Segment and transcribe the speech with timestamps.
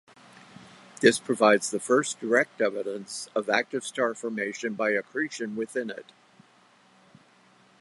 [1.01, 6.07] This provides the first direct evidence of active star formation by accretion within it.